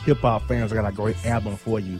Hip 0.05 0.19
hop 0.19 0.47
fans, 0.47 0.71
I 0.71 0.75
got 0.75 0.85
a 0.85 0.91
great 0.95 1.25
album 1.25 1.57
for 1.57 1.79
you. 1.79 1.99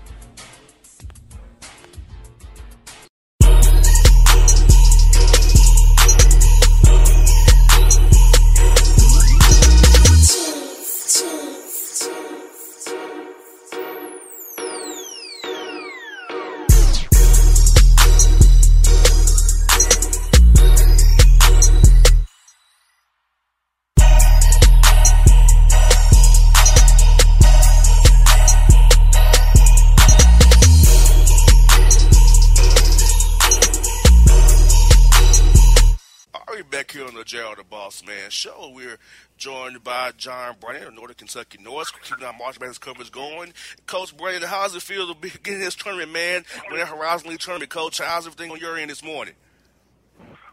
Show. 38.29 38.71
We're 38.73 38.97
joined 39.37 39.83
by 39.83 40.11
John 40.17 40.55
Brannen 40.59 40.87
of 40.87 40.93
Northern 40.95 41.15
Kentucky 41.15 41.59
Norse, 41.61 41.91
keeping 41.91 42.23
our 42.23 42.33
March 42.33 42.59
Madness 42.59 42.77
coverage 42.77 43.11
going. 43.11 43.53
Coach 43.85 44.15
Brannen, 44.17 44.41
how's 44.43 44.75
it 44.75 44.81
feel 44.81 45.07
to 45.07 45.19
be 45.19 45.29
getting 45.43 45.59
this 45.59 45.75
tournament, 45.75 46.11
man? 46.11 46.43
Winning 46.69 46.87
Horizon 46.87 47.29
League 47.29 47.39
tournament, 47.39 47.69
Coach. 47.69 47.99
How's 47.99 48.25
everything 48.25 48.51
on 48.51 48.59
your 48.59 48.77
end 48.77 48.89
this 48.89 49.03
morning? 49.03 49.35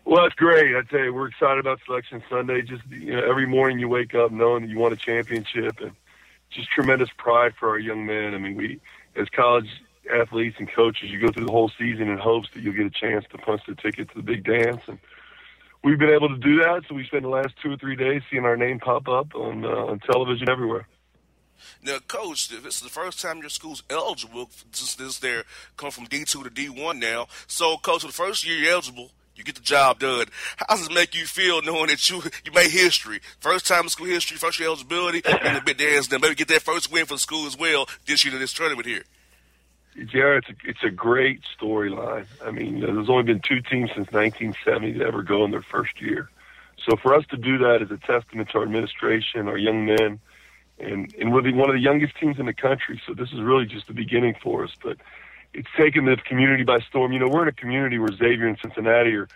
Well, 0.04 0.26
it's 0.26 0.34
great. 0.34 0.74
I 0.74 0.82
tell 0.82 1.00
you, 1.00 1.14
we're 1.14 1.28
excited 1.28 1.58
about 1.58 1.80
Selection 1.86 2.22
Sunday. 2.28 2.62
Just 2.62 2.82
you 2.90 3.12
know, 3.12 3.22
every 3.28 3.46
morning 3.46 3.78
you 3.78 3.88
wake 3.88 4.14
up 4.14 4.30
knowing 4.30 4.62
that 4.62 4.70
you 4.70 4.78
won 4.78 4.92
a 4.92 4.96
championship, 4.96 5.80
and 5.80 5.92
just 6.50 6.70
tremendous 6.70 7.10
pride 7.16 7.54
for 7.58 7.70
our 7.70 7.78
young 7.78 8.04
men. 8.06 8.34
I 8.34 8.38
mean, 8.38 8.54
we 8.54 8.80
as 9.16 9.28
college 9.30 9.68
athletes 10.14 10.56
and 10.58 10.70
coaches, 10.70 11.10
you 11.10 11.20
go 11.20 11.30
through 11.30 11.46
the 11.46 11.52
whole 11.52 11.70
season 11.78 12.08
in 12.08 12.18
hopes 12.18 12.48
that 12.54 12.62
you'll 12.62 12.74
get 12.74 12.86
a 12.86 12.90
chance 12.90 13.24
to 13.30 13.38
punch 13.38 13.62
the 13.68 13.74
ticket 13.74 14.08
to 14.10 14.16
the 14.16 14.22
big 14.22 14.44
dance, 14.44 14.82
and 14.86 14.98
we've 15.82 15.98
been 15.98 16.10
able 16.10 16.28
to 16.28 16.38
do 16.38 16.58
that. 16.58 16.82
So 16.88 16.94
we 16.94 17.04
spent 17.04 17.22
the 17.22 17.28
last 17.28 17.54
two 17.62 17.72
or 17.72 17.76
three 17.76 17.96
days 17.96 18.22
seeing 18.30 18.44
our 18.44 18.56
name 18.56 18.78
pop 18.78 19.08
up 19.08 19.34
on 19.34 19.64
uh, 19.64 19.68
on 19.68 20.00
television 20.00 20.48
everywhere. 20.48 20.86
Now, 21.82 21.98
coach, 22.06 22.48
this 22.48 22.76
is 22.76 22.80
the 22.80 22.88
first 22.88 23.20
time 23.20 23.38
your 23.38 23.48
school's 23.48 23.82
eligible 23.90 24.48
since 24.72 24.94
this 24.94 25.18
they're 25.18 25.44
come 25.76 25.90
from 25.90 26.04
D 26.04 26.24
two 26.24 26.44
to 26.44 26.50
D 26.50 26.68
one 26.68 27.00
now. 27.00 27.26
So, 27.46 27.76
coach, 27.76 28.02
for 28.02 28.08
the 28.08 28.12
first 28.12 28.46
year 28.46 28.56
you're 28.56 28.72
eligible, 28.72 29.10
you 29.34 29.44
get 29.44 29.54
the 29.54 29.60
job 29.60 29.98
done. 30.00 30.26
How 30.56 30.76
does 30.76 30.86
it 30.86 30.94
make 30.94 31.14
you 31.14 31.26
feel 31.26 31.62
knowing 31.62 31.88
that 31.88 32.08
you 32.10 32.22
you 32.44 32.52
made 32.52 32.70
history, 32.70 33.20
first 33.40 33.66
time 33.66 33.84
in 33.84 33.88
school 33.88 34.06
history, 34.06 34.36
first 34.36 34.58
year 34.58 34.68
eligibility, 34.68 35.22
and 35.24 35.56
the 35.56 35.60
big 35.60 35.78
dance, 35.78 36.08
then 36.08 36.20
maybe 36.20 36.34
get 36.34 36.48
that 36.48 36.62
first 36.62 36.92
win 36.92 37.06
for 37.06 37.14
the 37.14 37.20
school 37.20 37.46
as 37.46 37.56
well 37.58 37.88
this 38.06 38.24
year 38.24 38.34
in 38.34 38.40
this 38.40 38.52
tournament 38.52 38.86
here? 38.86 39.04
Jared, 40.04 40.44
it's 40.48 40.50
a, 40.50 40.68
it's 40.70 40.84
a 40.84 40.90
great 40.90 41.42
storyline. 41.58 42.26
I 42.44 42.50
mean, 42.50 42.80
there's 42.80 43.08
only 43.08 43.24
been 43.24 43.40
two 43.40 43.60
teams 43.60 43.90
since 43.94 44.10
1970 44.12 44.94
to 44.94 45.04
ever 45.04 45.22
go 45.22 45.44
in 45.44 45.50
their 45.50 45.62
first 45.62 46.00
year. 46.00 46.30
So 46.88 46.96
for 46.96 47.14
us 47.14 47.24
to 47.30 47.36
do 47.36 47.58
that 47.58 47.82
is 47.82 47.90
a 47.90 47.98
testament 47.98 48.50
to 48.50 48.58
our 48.58 48.64
administration, 48.64 49.48
our 49.48 49.58
young 49.58 49.84
men, 49.84 50.20
and, 50.78 51.12
and 51.18 51.32
we're 51.32 51.42
the, 51.42 51.52
one 51.52 51.68
of 51.68 51.74
the 51.74 51.82
youngest 51.82 52.16
teams 52.16 52.38
in 52.38 52.46
the 52.46 52.54
country. 52.54 53.00
So 53.06 53.14
this 53.14 53.32
is 53.32 53.40
really 53.40 53.66
just 53.66 53.88
the 53.88 53.94
beginning 53.94 54.36
for 54.40 54.64
us. 54.64 54.70
But 54.82 54.96
it's 55.52 55.68
taken 55.76 56.04
the 56.04 56.16
community 56.16 56.62
by 56.62 56.80
storm. 56.80 57.12
You 57.12 57.18
know, 57.18 57.28
we're 57.28 57.42
in 57.42 57.48
a 57.48 57.52
community 57.52 57.98
where 57.98 58.12
Xavier 58.12 58.46
and 58.46 58.58
Cincinnati 58.62 59.14
are 59.16 59.28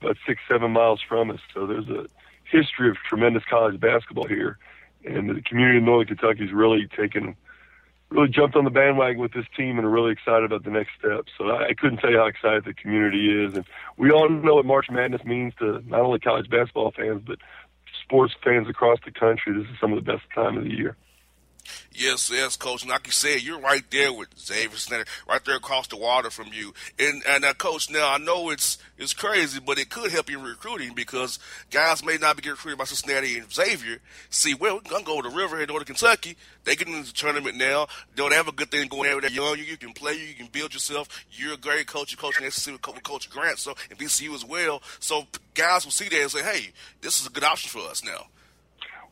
about 0.00 0.16
six, 0.26 0.40
seven 0.48 0.72
miles 0.72 1.00
from 1.00 1.30
us. 1.30 1.40
So 1.54 1.66
there's 1.66 1.88
a 1.88 2.06
history 2.44 2.90
of 2.90 2.96
tremendous 2.96 3.44
college 3.48 3.78
basketball 3.80 4.26
here, 4.26 4.58
and 5.04 5.30
the 5.30 5.42
community 5.42 5.78
of 5.78 5.84
Northern 5.84 6.16
Kentucky 6.16 6.44
has 6.44 6.52
really 6.52 6.86
taken, 6.88 7.36
really 8.10 8.28
jumped 8.28 8.56
on 8.56 8.64
the 8.64 8.70
bandwagon 8.70 9.20
with 9.20 9.32
this 9.32 9.46
team 9.56 9.78
and 9.78 9.86
are 9.86 9.90
really 9.90 10.12
excited 10.12 10.44
about 10.44 10.64
the 10.64 10.70
next 10.70 10.90
step. 10.98 11.26
So 11.38 11.48
I, 11.48 11.68
I 11.68 11.74
couldn't 11.74 11.98
tell 11.98 12.10
you 12.10 12.18
how 12.18 12.26
excited 12.26 12.64
the 12.64 12.74
community 12.74 13.44
is, 13.44 13.54
and 13.54 13.64
we 13.96 14.10
all 14.10 14.28
know 14.28 14.56
what 14.56 14.66
March 14.66 14.86
Madness 14.90 15.24
means 15.24 15.54
to 15.60 15.82
not 15.86 16.00
only 16.00 16.18
college 16.18 16.50
basketball 16.50 16.90
fans 16.90 17.22
but 17.26 17.38
sports 18.02 18.34
fans 18.42 18.68
across 18.68 18.98
the 19.04 19.12
country. 19.12 19.52
This 19.52 19.70
is 19.70 19.78
some 19.80 19.92
of 19.92 20.04
the 20.04 20.12
best 20.12 20.24
time 20.34 20.58
of 20.58 20.64
the 20.64 20.70
year. 20.70 20.96
Yes, 21.92 22.30
yes, 22.30 22.56
coach. 22.56 22.82
And 22.82 22.90
like 22.90 23.06
you 23.06 23.12
said, 23.12 23.42
you're 23.42 23.60
right 23.60 23.84
there 23.90 24.12
with 24.12 24.28
Xavier 24.38 24.76
Snyder, 24.76 25.04
right 25.28 25.44
there 25.44 25.56
across 25.56 25.86
the 25.88 25.96
water 25.96 26.30
from 26.30 26.48
you. 26.52 26.72
And 26.98 27.22
and 27.28 27.44
uh, 27.44 27.54
coach, 27.54 27.90
now 27.90 28.12
I 28.12 28.18
know 28.18 28.50
it's 28.50 28.78
it's 28.96 29.12
crazy, 29.12 29.60
but 29.60 29.78
it 29.78 29.90
could 29.90 30.10
help 30.10 30.30
you 30.30 30.38
in 30.38 30.44
recruiting 30.44 30.94
because 30.94 31.38
guys 31.70 32.04
may 32.04 32.16
not 32.16 32.36
be 32.36 32.42
getting 32.42 32.52
recruited 32.52 32.78
by 32.78 32.84
Cincinnati 32.84 33.38
and 33.38 33.52
Xavier. 33.52 33.98
See, 34.30 34.54
well, 34.54 34.76
we're 34.76 34.90
gonna 34.90 35.04
go 35.04 35.20
to 35.20 35.28
the 35.28 35.34
Riverhead, 35.34 35.68
Northern 35.68 35.86
Kentucky. 35.86 36.36
They 36.64 36.76
get 36.76 36.88
into 36.88 37.06
the 37.06 37.12
tournament 37.12 37.56
now. 37.56 37.86
They 38.14 38.22
don't 38.22 38.32
have 38.32 38.48
a 38.48 38.52
good 38.52 38.70
thing 38.70 38.88
going 38.88 39.04
there. 39.10 39.20
They're 39.20 39.30
young. 39.30 39.58
You, 39.58 39.64
you 39.64 39.76
can 39.76 39.92
play. 39.92 40.14
You 40.14 40.34
can 40.34 40.46
build 40.46 40.72
yourself. 40.72 41.08
You're 41.30 41.54
a 41.54 41.58
great 41.58 41.86
coach. 41.86 42.12
You're 42.12 42.20
coaching 42.20 42.50
SEC 42.50 42.72
with 42.72 43.02
Coach 43.02 43.30
Grant, 43.30 43.58
so 43.58 43.74
and 43.90 43.98
VCU 43.98 44.34
as 44.34 44.44
well. 44.44 44.82
So 45.00 45.26
guys 45.54 45.84
will 45.84 45.92
see 45.92 46.08
that 46.08 46.20
and 46.20 46.30
say, 46.30 46.42
"Hey, 46.42 46.72
this 47.00 47.20
is 47.20 47.26
a 47.26 47.30
good 47.30 47.44
option 47.44 47.70
for 47.70 47.88
us 47.88 48.04
now." 48.04 48.26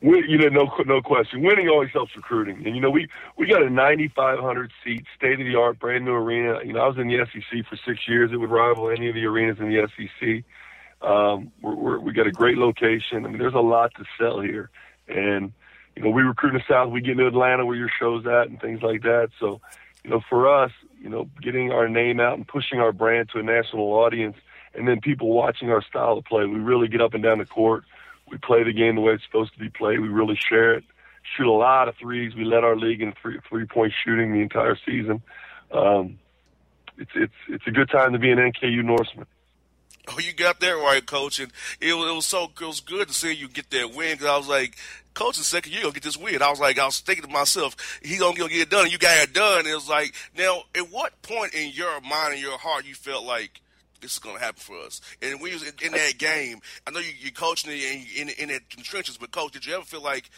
You 0.00 0.38
know, 0.38 0.48
no 0.48 0.70
no 0.84 1.02
question. 1.02 1.42
Winning 1.42 1.68
always 1.68 1.90
helps 1.90 2.14
recruiting, 2.14 2.64
and 2.64 2.74
you 2.74 2.80
know, 2.80 2.90
we 2.90 3.08
we 3.36 3.46
got 3.46 3.62
a 3.62 3.70
9,500 3.70 4.72
seat, 4.84 5.04
state 5.16 5.40
of 5.40 5.46
the 5.46 5.56
art, 5.56 5.78
brand 5.78 6.04
new 6.04 6.12
arena. 6.12 6.60
You 6.64 6.72
know, 6.72 6.80
I 6.80 6.86
was 6.86 6.98
in 6.98 7.08
the 7.08 7.26
SEC 7.32 7.66
for 7.68 7.76
six 7.84 8.06
years. 8.06 8.30
It 8.32 8.36
would 8.36 8.50
rival 8.50 8.90
any 8.90 9.08
of 9.08 9.14
the 9.14 9.24
arenas 9.24 9.58
in 9.58 9.68
the 9.68 9.88
SEC. 9.96 10.44
Um, 11.00 11.52
we're, 11.62 11.74
we're, 11.74 11.98
we 11.98 12.12
got 12.12 12.26
a 12.26 12.32
great 12.32 12.58
location. 12.58 13.24
I 13.24 13.28
mean, 13.28 13.38
there's 13.38 13.54
a 13.54 13.60
lot 13.60 13.92
to 13.96 14.04
sell 14.18 14.40
here, 14.40 14.70
and 15.08 15.52
you 15.96 16.02
know, 16.02 16.10
we 16.10 16.22
recruit 16.22 16.50
in 16.50 16.54
the 16.56 16.72
South. 16.72 16.92
We 16.92 17.00
get 17.00 17.12
into 17.12 17.26
Atlanta 17.26 17.66
where 17.66 17.76
your 17.76 17.90
show's 17.98 18.24
at, 18.24 18.48
and 18.48 18.60
things 18.60 18.82
like 18.82 19.02
that. 19.02 19.30
So, 19.40 19.60
you 20.04 20.10
know, 20.10 20.20
for 20.28 20.48
us, 20.48 20.70
you 21.00 21.08
know, 21.08 21.28
getting 21.42 21.72
our 21.72 21.88
name 21.88 22.20
out 22.20 22.34
and 22.34 22.46
pushing 22.46 22.78
our 22.78 22.92
brand 22.92 23.30
to 23.30 23.40
a 23.40 23.42
national 23.42 23.92
audience, 23.94 24.36
and 24.74 24.86
then 24.86 25.00
people 25.00 25.32
watching 25.32 25.70
our 25.70 25.82
style 25.82 26.18
of 26.18 26.24
play, 26.24 26.46
we 26.46 26.60
really 26.60 26.86
get 26.86 27.00
up 27.00 27.14
and 27.14 27.22
down 27.22 27.38
the 27.38 27.46
court 27.46 27.84
we 28.30 28.38
play 28.38 28.62
the 28.62 28.72
game 28.72 28.94
the 28.94 29.00
way 29.00 29.14
it's 29.14 29.24
supposed 29.24 29.52
to 29.54 29.58
be 29.58 29.70
played. 29.70 30.00
We 30.00 30.08
really 30.08 30.36
share 30.36 30.74
it. 30.74 30.84
Shoot 31.36 31.46
a 31.46 31.52
lot 31.52 31.88
of 31.88 31.96
threes. 31.96 32.34
We 32.34 32.44
led 32.44 32.64
our 32.64 32.76
league 32.76 33.02
in 33.02 33.12
three 33.20 33.38
three 33.48 33.66
point 33.66 33.92
shooting 34.04 34.32
the 34.32 34.40
entire 34.40 34.76
season. 34.86 35.22
Um, 35.72 36.18
it's 36.96 37.10
it's 37.14 37.34
it's 37.48 37.66
a 37.66 37.70
good 37.70 37.90
time 37.90 38.12
to 38.12 38.18
be 38.18 38.30
an 38.30 38.38
NKU 38.38 38.82
Norseman. 38.84 39.26
Oh, 40.10 40.18
you 40.18 40.32
got 40.32 40.60
that 40.60 40.70
right, 40.70 41.04
coach, 41.04 41.38
and 41.38 41.52
it 41.80 41.92
was, 41.92 42.10
it 42.10 42.14
was 42.14 42.26
so 42.26 42.44
it 42.44 42.64
was 42.64 42.80
good 42.80 43.08
to 43.08 43.14
see 43.14 43.32
you 43.32 43.48
get 43.48 43.70
that 43.70 43.94
win. 43.94 44.12
Because 44.12 44.26
I 44.26 44.38
was 44.38 44.48
like, 44.48 44.76
coach, 45.12 45.36
the 45.36 45.44
second 45.44 45.72
year 45.72 45.82
gonna 45.82 45.92
get 45.92 46.02
this 46.02 46.16
win. 46.16 46.40
I 46.40 46.48
was 46.48 46.60
like, 46.60 46.78
I 46.78 46.86
was 46.86 47.00
thinking 47.00 47.26
to 47.26 47.30
myself, 47.30 47.76
he 48.02 48.16
gonna, 48.16 48.36
gonna 48.36 48.48
get 48.48 48.62
it 48.62 48.70
done. 48.70 48.84
And 48.84 48.92
you 48.92 48.98
got 48.98 49.22
it 49.22 49.34
done. 49.34 49.60
And 49.60 49.68
it 49.68 49.74
was 49.74 49.88
like, 49.88 50.14
now, 50.36 50.62
at 50.74 50.90
what 50.90 51.20
point 51.22 51.52
in 51.52 51.72
your 51.72 52.00
mind 52.00 52.34
and 52.34 52.40
your 52.40 52.56
heart 52.56 52.86
you 52.86 52.94
felt 52.94 53.26
like 53.26 53.60
this 54.00 54.12
is 54.12 54.18
going 54.18 54.36
to 54.36 54.42
happen 54.42 54.60
for 54.60 54.78
us. 54.78 55.00
And 55.22 55.40
when 55.40 55.52
you 55.52 55.58
was 55.58 55.72
in, 55.82 55.92
that 55.92 56.18
game, 56.18 56.60
I 56.86 56.90
know 56.90 57.00
you, 57.00 57.12
you're 57.18 57.32
coaching 57.32 57.70
in, 57.72 58.06
in, 58.16 58.28
in, 58.28 58.50
in 58.50 58.60
the 58.76 58.82
trenches, 58.82 59.16
but 59.16 59.30
coach, 59.30 59.52
did 59.52 59.66
you 59.66 59.74
ever 59.74 59.84
feel 59.84 60.02
like, 60.02 60.30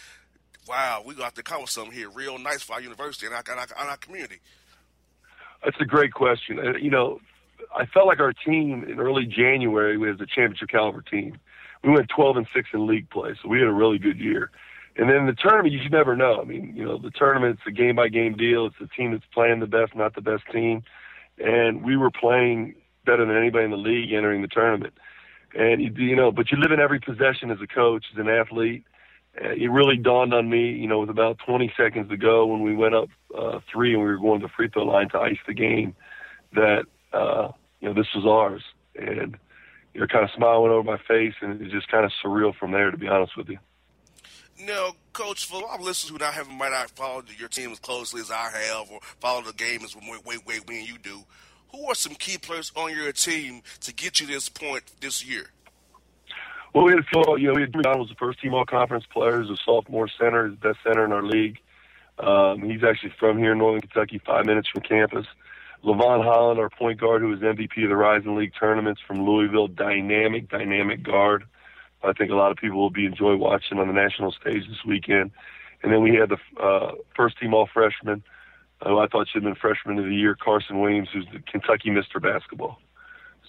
wow, 0.68 1.02
we 1.04 1.14
got 1.14 1.34
to 1.34 1.40
accomplish 1.40 1.70
something 1.70 1.92
here 1.92 2.10
real 2.10 2.38
nice 2.38 2.62
for 2.62 2.74
our 2.74 2.80
university 2.80 3.26
and 3.26 3.34
our, 3.34 3.42
and 3.48 3.58
our, 3.60 3.66
and 3.78 3.88
our 3.90 3.96
community? 3.96 4.40
That's 5.64 5.76
a 5.80 5.84
great 5.84 6.12
question. 6.12 6.58
Uh, 6.58 6.76
you 6.80 6.90
know, 6.90 7.20
I 7.76 7.86
felt 7.86 8.06
like 8.06 8.20
our 8.20 8.32
team 8.32 8.84
in 8.84 8.98
early 8.98 9.26
January 9.26 9.96
was 9.96 10.20
a 10.20 10.26
championship 10.26 10.68
caliber 10.68 11.02
team. 11.02 11.38
We 11.84 11.90
went 11.90 12.08
12 12.14 12.36
and 12.38 12.46
6 12.54 12.68
in 12.74 12.86
league 12.86 13.08
play, 13.10 13.34
so 13.42 13.48
we 13.48 13.58
had 13.58 13.68
a 13.68 13.72
really 13.72 13.98
good 13.98 14.18
year. 14.18 14.50
And 14.96 15.08
then 15.08 15.26
the 15.26 15.32
tournament, 15.32 15.72
you 15.72 15.80
should 15.82 15.92
never 15.92 16.16
know. 16.16 16.40
I 16.40 16.44
mean, 16.44 16.74
you 16.76 16.84
know, 16.84 16.98
the 16.98 17.10
tournament's 17.10 17.62
a 17.66 17.70
game 17.70 17.96
by 17.96 18.08
game 18.08 18.36
deal. 18.36 18.66
It's 18.66 18.76
the 18.80 18.88
team 18.88 19.12
that's 19.12 19.24
playing 19.32 19.60
the 19.60 19.66
best, 19.66 19.94
not 19.94 20.14
the 20.14 20.20
best 20.20 20.42
team. 20.52 20.82
And 21.38 21.82
we 21.82 21.96
were 21.96 22.10
playing 22.10 22.74
better 23.10 23.26
than 23.26 23.36
anybody 23.36 23.64
in 23.64 23.70
the 23.70 23.76
league 23.76 24.12
entering 24.12 24.42
the 24.42 24.48
tournament. 24.48 24.94
And 25.54 25.82
you, 25.82 25.90
you 25.96 26.16
know, 26.16 26.30
but 26.30 26.50
you 26.50 26.58
live 26.58 26.70
in 26.70 26.78
every 26.78 27.00
possession 27.00 27.50
as 27.50 27.58
a 27.60 27.66
coach, 27.66 28.04
as 28.12 28.18
an 28.18 28.28
athlete. 28.28 28.84
Uh, 29.40 29.50
it 29.50 29.70
really 29.70 29.96
dawned 29.96 30.32
on 30.34 30.48
me, 30.48 30.70
you 30.70 30.86
know, 30.86 31.00
with 31.00 31.10
about 31.10 31.38
20 31.46 31.72
seconds 31.76 32.08
to 32.10 32.16
go 32.16 32.46
when 32.46 32.62
we 32.62 32.74
went 32.74 32.94
up 32.94 33.08
uh, 33.36 33.60
three 33.72 33.94
and 33.94 34.02
we 34.02 34.08
were 34.08 34.18
going 34.18 34.40
to 34.40 34.46
the 34.46 34.52
free 34.56 34.68
throw 34.68 34.84
line 34.84 35.08
to 35.08 35.18
ice 35.18 35.38
the 35.46 35.54
game, 35.54 35.94
that 36.52 36.84
uh, 37.12 37.48
you 37.80 37.88
know 37.88 37.94
this 37.94 38.08
was 38.14 38.24
ours. 38.26 38.62
And 38.96 39.36
you 39.94 40.00
know, 40.00 40.06
kind 40.06 40.24
of 40.24 40.30
smile 40.36 40.62
went 40.62 40.72
over 40.72 40.84
my 40.84 40.98
face, 41.08 41.34
and 41.40 41.60
it 41.60 41.64
was 41.64 41.72
just 41.72 41.88
kind 41.88 42.04
of 42.04 42.12
surreal 42.24 42.54
from 42.54 42.72
there, 42.72 42.90
to 42.90 42.96
be 42.96 43.08
honest 43.08 43.36
with 43.36 43.48
you. 43.48 43.58
Now, 44.64 44.92
Coach, 45.12 45.46
for 45.46 45.62
a 45.62 45.64
lot 45.64 45.78
of 45.78 45.84
listeners 45.84 46.10
who 46.10 46.18
not 46.18 46.34
have 46.34 46.48
might 46.48 46.70
not 46.70 46.90
followed 46.90 47.26
your 47.38 47.48
team 47.48 47.70
as 47.72 47.78
closely 47.78 48.20
as 48.20 48.30
I 48.30 48.50
have, 48.50 48.90
or 48.90 49.00
followed 49.20 49.46
the 49.46 49.52
game 49.52 49.82
as 49.84 49.96
way, 49.96 50.18
way, 50.24 50.36
way 50.46 50.60
when 50.66 50.84
you 50.84 50.98
do, 50.98 51.24
who 51.72 51.86
are 51.86 51.94
some 51.94 52.14
key 52.14 52.38
players 52.38 52.72
on 52.76 52.94
your 52.94 53.12
team 53.12 53.62
to 53.80 53.92
get 53.92 54.20
you 54.20 54.26
this 54.26 54.48
point 54.48 54.84
this 55.00 55.24
year? 55.24 55.46
Well, 56.74 56.84
we 56.84 56.92
had 56.92 57.04
few, 57.06 57.38
you 57.38 57.48
know, 57.48 57.54
we 57.54 57.62
had 57.62 57.72
John 57.72 57.98
was 57.98 58.08
the 58.08 58.14
first 58.14 58.40
team 58.40 58.54
all 58.54 58.64
conference 58.64 59.04
player, 59.12 59.42
he's 59.42 59.50
a 59.50 59.56
sophomore 59.64 60.08
center, 60.08 60.48
the 60.50 60.56
best 60.56 60.78
center 60.84 61.04
in 61.04 61.12
our 61.12 61.22
league. 61.22 61.58
Um, 62.18 62.62
he's 62.62 62.84
actually 62.84 63.12
from 63.18 63.38
here 63.38 63.52
in 63.52 63.58
Northern 63.58 63.80
Kentucky, 63.80 64.20
five 64.24 64.46
minutes 64.46 64.68
from 64.68 64.82
campus. 64.82 65.26
Lavone 65.82 66.22
Holland, 66.22 66.60
our 66.60 66.68
point 66.68 67.00
guard, 67.00 67.22
who 67.22 67.28
was 67.28 67.40
MVP 67.40 67.82
of 67.82 67.88
the 67.88 67.96
Horizon 67.96 68.36
League 68.36 68.52
tournaments 68.58 69.00
from 69.06 69.24
Louisville, 69.24 69.68
dynamic, 69.68 70.50
dynamic 70.50 71.02
guard. 71.02 71.44
I 72.02 72.12
think 72.12 72.30
a 72.30 72.34
lot 72.34 72.50
of 72.50 72.58
people 72.58 72.78
will 72.78 72.90
be 72.90 73.06
enjoy 73.06 73.36
watching 73.36 73.78
on 73.78 73.86
the 73.86 73.94
national 73.94 74.32
stage 74.32 74.68
this 74.68 74.84
weekend. 74.86 75.30
And 75.82 75.92
then 75.92 76.02
we 76.02 76.14
had 76.14 76.28
the 76.28 76.62
uh, 76.62 76.92
first 77.16 77.38
team 77.38 77.54
all 77.54 77.68
freshman, 77.72 78.22
who 78.82 78.98
I 78.98 79.06
thought 79.06 79.28
should 79.28 79.42
have 79.42 79.52
been 79.52 79.60
freshman 79.60 79.98
of 79.98 80.06
the 80.06 80.14
year, 80.14 80.34
Carson 80.34 80.80
Williams, 80.80 81.08
who's 81.12 81.26
the 81.32 81.40
Kentucky 81.40 81.90
Mr. 81.90 82.20
Basketball. 82.20 82.78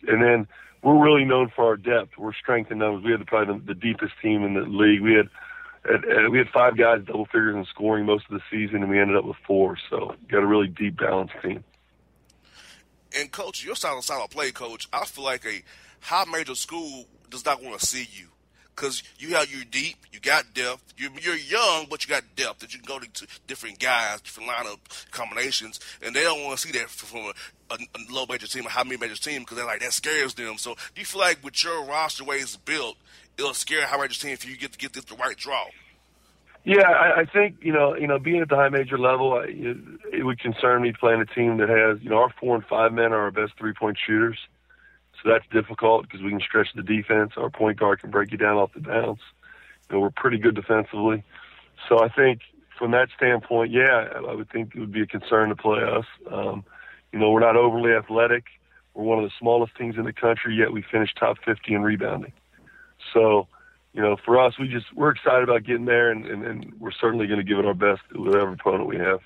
And 0.07 0.21
then 0.21 0.47
we're 0.83 1.01
really 1.01 1.25
known 1.25 1.51
for 1.55 1.65
our 1.65 1.77
depth. 1.77 2.17
We're 2.17 2.33
strength 2.33 2.71
in 2.71 2.79
numbers. 2.79 3.03
We 3.03 3.11
had 3.11 3.25
probably 3.27 3.59
the, 3.59 3.73
the 3.73 3.79
deepest 3.79 4.13
team 4.21 4.43
in 4.43 4.55
the 4.55 4.61
league. 4.61 5.01
We 5.01 5.13
had 5.13 5.29
we 6.29 6.37
had 6.37 6.49
five 6.49 6.77
guys 6.77 7.01
double 7.05 7.25
figures 7.25 7.55
in 7.55 7.65
scoring 7.65 8.05
most 8.05 8.25
of 8.29 8.39
the 8.39 8.41
season, 8.51 8.83
and 8.83 8.89
we 8.89 8.99
ended 8.99 9.17
up 9.17 9.25
with 9.25 9.37
four. 9.47 9.77
So 9.89 10.15
got 10.29 10.43
a 10.43 10.47
really 10.47 10.67
deep, 10.67 10.97
balanced 10.97 11.33
team. 11.41 11.63
And 13.17 13.31
coach, 13.31 13.65
your 13.65 13.75
style 13.75 13.97
of 13.97 14.03
style 14.03 14.23
of 14.23 14.29
play, 14.29 14.51
coach, 14.51 14.87
I 14.93 15.05
feel 15.05 15.23
like 15.23 15.45
a 15.45 15.63
high 16.01 16.25
major 16.25 16.55
school 16.55 17.07
does 17.29 17.45
not 17.45 17.63
want 17.63 17.79
to 17.79 17.85
see 17.85 18.07
you 18.11 18.30
because 18.81 19.03
you 19.19 19.35
have 19.35 19.51
you 19.51 19.63
deep, 19.63 19.95
you 20.11 20.19
got 20.19 20.55
depth. 20.55 20.93
You're, 20.97 21.11
you're 21.21 21.35
young, 21.35 21.85
but 21.87 22.03
you 22.03 22.09
got 22.09 22.23
depth 22.35 22.59
that 22.59 22.73
you 22.73 22.79
can 22.79 22.87
go 22.87 22.99
to 22.99 23.27
different 23.45 23.77
guys, 23.79 24.21
different 24.21 24.49
lineup 24.49 24.79
combinations, 25.11 25.79
and 26.01 26.15
they 26.15 26.23
don't 26.23 26.43
want 26.43 26.57
to 26.57 26.67
see 26.67 26.77
that 26.79 26.89
from 26.89 27.19
a, 27.19 27.33
a, 27.73 27.75
a 27.75 27.99
low 28.11 28.25
major 28.27 28.47
team, 28.47 28.65
a 28.65 28.69
high 28.69 28.83
major 28.83 29.15
team, 29.15 29.41
because 29.41 29.57
they're 29.57 29.67
like 29.67 29.81
that 29.81 29.93
scares 29.93 30.33
them. 30.33 30.57
So, 30.57 30.73
do 30.73 31.01
you 31.01 31.05
feel 31.05 31.21
like 31.21 31.43
with 31.43 31.63
your 31.63 31.85
roster 31.85 32.23
way 32.23 32.37
it's 32.37 32.57
built, 32.57 32.97
it'll 33.37 33.53
scare 33.53 33.85
high 33.85 33.97
major 33.97 34.19
team 34.19 34.31
if 34.31 34.49
you 34.49 34.57
get 34.57 34.71
to 34.71 34.79
get 34.79 34.93
the 34.93 35.15
right 35.15 35.37
draw? 35.37 35.65
Yeah, 36.63 36.89
I, 36.89 37.21
I 37.21 37.25
think 37.25 37.57
you 37.61 37.73
know, 37.73 37.95
you 37.95 38.07
know, 38.07 38.17
being 38.17 38.41
at 38.41 38.49
the 38.49 38.55
high 38.55 38.69
major 38.69 38.97
level, 38.97 39.33
I, 39.33 39.45
it, 39.47 39.77
it 40.11 40.23
would 40.23 40.39
concern 40.39 40.81
me 40.81 40.91
playing 40.99 41.21
a 41.21 41.25
team 41.25 41.57
that 41.57 41.69
has, 41.69 42.01
you 42.01 42.09
know, 42.09 42.17
our 42.17 42.33
four 42.39 42.55
and 42.55 42.65
five 42.65 42.93
men 42.93 43.13
are 43.13 43.21
our 43.21 43.31
best 43.31 43.53
three 43.59 43.73
point 43.73 43.97
shooters. 44.03 44.39
So 45.21 45.29
that's 45.29 45.45
difficult 45.51 46.03
because 46.03 46.21
we 46.21 46.31
can 46.31 46.39
stretch 46.39 46.69
the 46.75 46.83
defense. 46.83 47.33
Our 47.37 47.49
point 47.49 47.79
guard 47.79 48.01
can 48.01 48.09
break 48.09 48.31
you 48.31 48.37
down 48.37 48.57
off 48.57 48.73
the 48.73 48.79
bounce. 48.79 49.19
You 49.89 49.95
know, 49.95 50.01
we're 50.01 50.09
pretty 50.09 50.37
good 50.37 50.55
defensively. 50.55 51.23
So 51.87 52.03
I 52.03 52.09
think 52.09 52.41
from 52.77 52.91
that 52.91 53.09
standpoint, 53.15 53.71
yeah, 53.71 54.07
I 54.27 54.33
would 54.33 54.49
think 54.49 54.75
it 54.75 54.79
would 54.79 54.91
be 54.91 55.01
a 55.01 55.07
concern 55.07 55.49
to 55.49 55.55
play 55.55 55.83
us. 55.83 56.05
Um, 56.31 56.63
you 57.11 57.19
know, 57.19 57.29
we're 57.29 57.41
not 57.41 57.55
overly 57.55 57.91
athletic. 57.91 58.45
We're 58.93 59.03
one 59.03 59.19
of 59.19 59.23
the 59.23 59.31
smallest 59.39 59.75
teams 59.75 59.97
in 59.97 60.05
the 60.05 60.13
country, 60.13 60.55
yet 60.55 60.71
we 60.71 60.83
finished 60.91 61.17
top 61.17 61.37
50 61.45 61.73
in 61.73 61.81
rebounding. 61.83 62.33
So, 63.13 63.47
you 63.93 64.01
know, 64.01 64.17
for 64.25 64.39
us, 64.39 64.57
we 64.57 64.67
just 64.67 64.85
we're 64.95 65.11
excited 65.11 65.43
about 65.43 65.63
getting 65.63 65.85
there, 65.85 66.11
and, 66.11 66.25
and, 66.25 66.43
and 66.43 66.73
we're 66.79 66.91
certainly 66.91 67.27
going 67.27 67.39
to 67.39 67.45
give 67.45 67.59
it 67.59 67.65
our 67.65 67.73
best 67.73 68.01
with 68.11 68.33
whatever 68.33 68.53
opponent 68.53 68.87
we 68.87 68.97
have. 68.97 69.19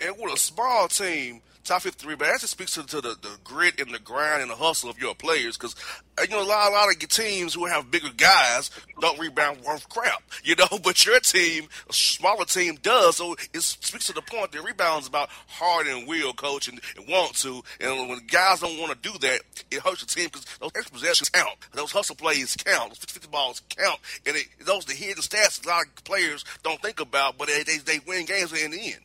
And 0.00 0.14
with 0.18 0.34
a 0.34 0.38
small 0.38 0.88
team, 0.88 1.40
top 1.64 1.82
53, 1.82 2.14
but 2.16 2.26
that 2.26 2.40
just 2.40 2.52
speaks 2.52 2.74
to, 2.74 2.86
to 2.86 3.00
the, 3.00 3.16
the 3.22 3.38
grit 3.42 3.80
and 3.80 3.92
the 3.92 3.98
grind 3.98 4.42
and 4.42 4.50
the 4.50 4.54
hustle 4.54 4.90
of 4.90 4.98
your 4.98 5.14
players. 5.14 5.56
Because 5.56 5.74
uh, 6.18 6.22
you 6.22 6.28
know 6.28 6.42
a 6.42 6.44
lot, 6.44 6.70
a 6.70 6.74
lot 6.74 6.92
of 6.92 7.08
teams 7.08 7.54
who 7.54 7.66
have 7.66 7.90
bigger 7.90 8.10
guys 8.16 8.70
don't 9.00 9.18
rebound 9.18 9.62
worth 9.62 9.88
crap, 9.88 10.22
you 10.44 10.54
know. 10.56 10.66
But 10.82 11.04
your 11.04 11.20
team, 11.20 11.68
a 11.88 11.92
smaller 11.92 12.44
team, 12.44 12.76
does. 12.82 13.16
So 13.16 13.34
it 13.52 13.62
speaks 13.62 14.06
to 14.06 14.12
the 14.12 14.22
point 14.22 14.52
that 14.52 14.62
rebounds 14.62 15.08
about 15.08 15.30
hard 15.48 15.86
and 15.86 16.06
will, 16.06 16.34
coach, 16.34 16.68
and, 16.68 16.80
and 16.96 17.08
want 17.08 17.34
to. 17.36 17.62
And 17.80 18.08
when 18.08 18.26
guys 18.26 18.60
don't 18.60 18.78
want 18.78 18.92
to 18.92 19.12
do 19.12 19.18
that, 19.20 19.40
it 19.70 19.80
hurts 19.80 20.04
the 20.04 20.06
team 20.06 20.28
because 20.32 20.44
those 20.60 20.72
extra 20.76 20.92
possessions 20.92 21.30
count. 21.30 21.56
Those 21.72 21.92
hustle 21.92 22.16
plays 22.16 22.56
count. 22.56 22.90
Those 22.90 22.98
50 22.98 23.28
balls 23.28 23.62
count. 23.70 23.98
And 24.26 24.36
it, 24.36 24.46
those 24.60 24.84
the 24.84 24.92
hidden 24.92 25.22
stats 25.22 25.64
a 25.64 25.68
lot 25.68 25.86
of 25.86 26.04
players 26.04 26.44
don't 26.62 26.80
think 26.82 27.00
about, 27.00 27.38
but 27.38 27.48
they, 27.48 27.62
they, 27.62 27.78
they 27.78 28.00
win 28.06 28.26
games 28.26 28.52
in 28.52 28.70
the 28.70 28.92
end 28.92 29.00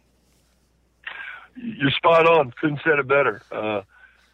you're 1.77 1.91
spot 1.91 2.25
on. 2.27 2.51
Couldn't 2.59 2.79
said 2.83 2.99
it 2.99 3.07
better. 3.07 3.41
Uh, 3.51 3.81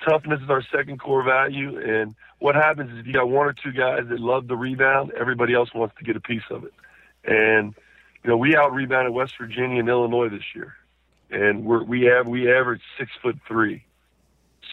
toughness 0.08 0.42
is 0.42 0.50
our 0.50 0.64
second 0.72 1.00
core 1.00 1.24
value. 1.24 1.80
And 1.80 2.16
what 2.40 2.56
happens 2.56 2.92
is 2.92 3.00
if 3.00 3.08
you 3.08 3.14
got 3.14 3.30
one 3.30 3.48
or 3.48 3.54
two 3.54 3.72
guys 3.72 4.04
that 4.10 4.20
love 4.20 4.48
the 4.48 4.56
rebound, 4.56 5.12
everybody 5.20 5.54
else 5.54 5.70
wants 5.74 5.96
to 5.98 6.04
get 6.04 6.16
a 6.16 6.22
piece 6.22 6.44
of 6.50 6.64
it. 6.64 6.74
And 7.24 7.74
you 8.24 8.30
know, 8.30 8.38
we 8.38 8.56
out 8.56 8.74
rebounded 8.74 9.14
West 9.14 9.34
Virginia 9.40 9.80
and 9.80 9.90
Illinois 9.90 10.30
this 10.30 10.44
year, 10.56 10.74
and 11.30 11.64
we're, 11.64 11.84
we 11.84 12.04
have 12.04 12.28
we 12.28 12.52
average 12.52 12.82
six 12.98 13.12
foot 13.22 13.38
three. 13.48 13.86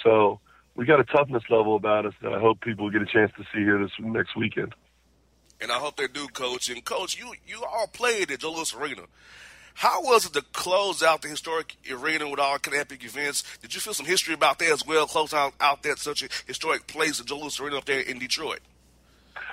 So 0.02 0.40
we 0.75 0.87
got 0.87 1.00
a 1.00 1.04
toughness 1.04 1.42
level 1.50 1.76
about 1.76 2.07
us 2.07 2.14
that 2.23 2.33
I 2.33 2.40
hope 2.40 2.61
people 2.62 2.90
get 2.90 3.02
a 3.02 3.07
chance 3.07 3.31
to 3.37 3.45
see 3.52 3.61
here 3.61 3.78
this 3.78 3.90
next 3.99 4.37
weekend. 4.37 4.75
And 5.61 5.71
I 5.71 5.75
hope 5.75 5.97
they 5.97 6.09
do, 6.09 6.26
Coach. 6.28 6.71
And 6.71 6.85
Coach, 6.85 7.19
you 7.19 7.35
you 7.47 7.62
all 7.64 7.87
played 7.87 8.31
at 8.31 8.40
Joe 8.40 8.52
Louis 8.52 8.75
Arena. 8.75 9.02
How 9.75 10.02
was 10.02 10.26
it 10.26 10.33
to 10.35 10.43
close 10.52 11.02
out 11.02 11.23
the 11.23 11.29
historic 11.29 11.76
arena 11.91 12.29
with 12.29 12.41
all 12.41 12.59
kind 12.59 12.75
of 12.75 12.81
epic 12.81 13.05
events? 13.05 13.45
Did 13.61 13.75
you 13.75 13.81
feel 13.81 13.95
some 13.95 14.07
history 14.07 14.35
about 14.35 14.59
that 14.59 14.71
as 14.71 14.87
well, 14.87 15.07
closing 15.07 15.38
out, 15.38 15.55
out 15.61 15.83
that 15.83 15.99
such 15.99 16.23
a 16.23 16.29
historic 16.47 16.87
place, 16.87 17.19
the 17.19 17.25
Joe 17.25 17.38
Louis 17.38 17.59
Arena 17.61 17.79
up 17.79 17.85
there 17.85 18.00
in 18.00 18.19
Detroit? 18.19 18.61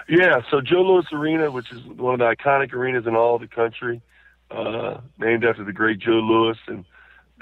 Yeah, 0.07 0.41
so 0.49 0.59
Joe 0.61 0.81
Louis 0.81 1.05
Arena, 1.13 1.51
which 1.51 1.71
is 1.71 1.83
one 1.83 2.13
of 2.13 2.19
the 2.19 2.35
iconic 2.35 2.73
arenas 2.73 3.05
in 3.05 3.15
all 3.15 3.37
the 3.37 3.47
country, 3.47 4.01
uh, 4.51 4.99
named 5.19 5.45
after 5.45 5.63
the 5.63 5.73
great 5.73 5.99
Joe 5.99 6.13
Louis, 6.13 6.57
and 6.67 6.83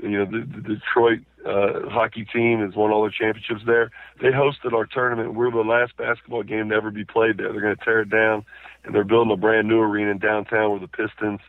you 0.01 0.09
know 0.09 0.25
the, 0.25 0.39
the 0.39 0.75
Detroit 0.75 1.19
uh, 1.45 1.89
hockey 1.89 2.25
team 2.25 2.59
has 2.59 2.75
won 2.75 2.91
all 2.91 3.03
their 3.03 3.11
championships 3.11 3.61
there. 3.65 3.91
They 4.21 4.27
hosted 4.27 4.73
our 4.73 4.85
tournament. 4.85 5.33
We're 5.33 5.49
the 5.49 5.61
last 5.61 5.95
basketball 5.95 6.43
game 6.43 6.69
to 6.69 6.75
ever 6.75 6.91
be 6.91 7.05
played 7.05 7.37
there. 7.37 7.51
They're 7.51 7.61
going 7.61 7.77
to 7.77 7.85
tear 7.85 8.01
it 8.01 8.09
down, 8.09 8.45
and 8.83 8.93
they're 8.93 9.05
building 9.05 9.31
a 9.31 9.37
brand 9.37 9.67
new 9.67 9.79
arena 9.79 10.11
in 10.11 10.17
downtown 10.17 10.71
where 10.71 10.79
the 10.79 10.87
Pistons 10.87 11.39